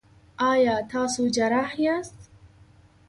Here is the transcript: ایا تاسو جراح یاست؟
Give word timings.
ایا 0.51 0.75
تاسو 0.91 1.23
جراح 1.35 1.71
یاست؟ 1.83 2.19